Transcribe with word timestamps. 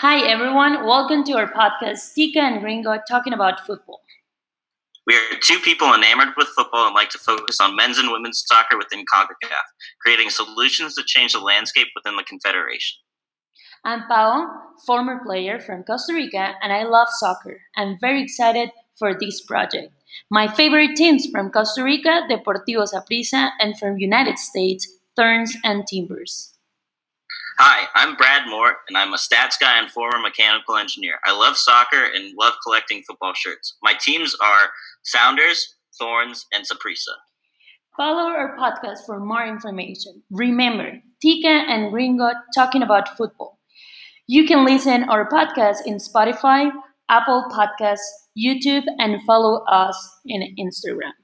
Hi, 0.00 0.18
everyone. 0.28 0.84
Welcome 0.84 1.24
to 1.24 1.38
our 1.38 1.50
podcast, 1.50 2.12
Tika 2.12 2.38
and 2.38 2.62
Ringo 2.62 2.98
talking 3.08 3.32
about 3.32 3.64
football. 3.66 4.02
We 5.06 5.14
are 5.14 5.38
two 5.40 5.58
people 5.60 5.94
enamored 5.94 6.34
with 6.36 6.48
football 6.48 6.88
and 6.88 6.94
like 6.94 7.08
to 7.10 7.18
focus 7.18 7.56
on 7.62 7.74
men's 7.76 7.96
and 7.96 8.12
women's 8.12 8.44
soccer 8.46 8.76
within 8.76 9.06
CONCACAF, 9.10 9.64
creating 10.02 10.28
solutions 10.28 10.96
to 10.96 11.02
change 11.06 11.32
the 11.32 11.38
landscape 11.38 11.86
within 11.96 12.16
the 12.16 12.24
Confederation. 12.24 12.98
I'm 13.86 14.02
Pao, 14.06 14.46
former 14.84 15.18
player 15.24 15.58
from 15.58 15.82
Costa 15.82 16.12
Rica, 16.12 16.56
and 16.62 16.74
I 16.74 16.82
love 16.82 17.08
soccer. 17.08 17.62
I'm 17.74 17.96
very 17.98 18.22
excited 18.22 18.72
for 18.98 19.18
this 19.18 19.40
project. 19.40 19.94
My 20.30 20.46
favorite 20.46 20.94
teams 20.94 21.26
from 21.26 21.50
Costa 21.50 21.82
Rica, 21.82 22.28
Deportivo 22.28 22.86
Saprissa, 22.86 23.52
and 23.60 23.78
from 23.78 23.96
United 23.96 24.38
States, 24.38 24.86
Thorns 25.16 25.56
and 25.64 25.86
Timbers. 25.86 26.52
I'm 27.98 28.14
Brad 28.14 28.46
Moore, 28.46 28.76
and 28.88 28.98
I'm 28.98 29.14
a 29.14 29.16
stats 29.16 29.58
guy 29.58 29.78
and 29.78 29.90
former 29.90 30.18
mechanical 30.18 30.76
engineer. 30.76 31.14
I 31.24 31.32
love 31.32 31.56
soccer 31.56 32.04
and 32.14 32.34
love 32.38 32.52
collecting 32.62 33.02
football 33.08 33.32
shirts. 33.32 33.78
My 33.82 33.94
teams 33.98 34.36
are 34.38 34.68
Sounders, 35.02 35.76
Thorns, 35.98 36.44
and 36.52 36.66
Saprissa. 36.66 37.14
Follow 37.96 38.28
our 38.28 38.54
podcast 38.58 39.06
for 39.06 39.18
more 39.18 39.46
information. 39.46 40.22
Remember, 40.30 41.00
Tika 41.22 41.48
and 41.48 41.90
Ringo 41.90 42.32
talking 42.54 42.82
about 42.82 43.16
football. 43.16 43.58
You 44.26 44.46
can 44.46 44.66
listen 44.66 45.04
our 45.04 45.26
podcast 45.30 45.78
in 45.86 45.94
Spotify, 45.94 46.70
Apple 47.08 47.46
Podcasts, 47.50 48.00
YouTube, 48.38 48.84
and 48.98 49.22
follow 49.22 49.64
us 49.64 49.96
in 50.26 50.54
Instagram. 50.60 51.14